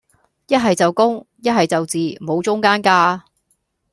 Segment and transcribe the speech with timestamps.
[0.47, 3.23] 一係就公,一係就字,無中間架